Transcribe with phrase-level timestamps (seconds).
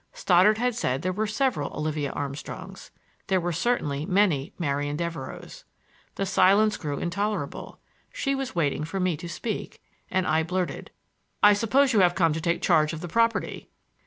[0.13, 2.89] Stoddard had said there were several Olivia Armstrongs;
[3.27, 5.63] there were certainly many Marian Devereuxs.
[6.15, 7.77] The silence grew intolerable;
[8.11, 9.79] she was waiting for me to speak,
[10.09, 10.89] and I blurted:
[11.43, 13.69] "I suppose you have come to take charge of the property."